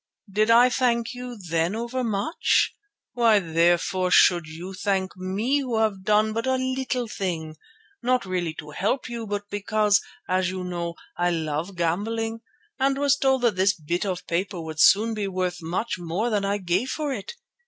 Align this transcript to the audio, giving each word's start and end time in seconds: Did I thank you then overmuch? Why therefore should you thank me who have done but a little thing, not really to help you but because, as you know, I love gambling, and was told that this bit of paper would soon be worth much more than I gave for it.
Did 0.31 0.49
I 0.49 0.71
thank 0.71 1.13
you 1.13 1.37
then 1.37 1.75
overmuch? 1.75 2.73
Why 3.13 3.37
therefore 3.39 4.09
should 4.09 4.47
you 4.47 4.73
thank 4.73 5.15
me 5.15 5.59
who 5.59 5.77
have 5.77 6.03
done 6.03 6.33
but 6.33 6.47
a 6.47 6.55
little 6.55 7.05
thing, 7.07 7.55
not 8.01 8.25
really 8.25 8.55
to 8.55 8.71
help 8.71 9.07
you 9.07 9.27
but 9.27 9.47
because, 9.51 10.01
as 10.27 10.49
you 10.49 10.63
know, 10.63 10.95
I 11.17 11.29
love 11.29 11.75
gambling, 11.75 12.39
and 12.79 12.97
was 12.97 13.15
told 13.15 13.43
that 13.43 13.57
this 13.57 13.75
bit 13.75 14.03
of 14.03 14.25
paper 14.25 14.59
would 14.59 14.79
soon 14.79 15.13
be 15.13 15.27
worth 15.27 15.59
much 15.61 15.99
more 15.99 16.31
than 16.31 16.45
I 16.45 16.57
gave 16.57 16.89
for 16.89 17.13
it. 17.13 17.35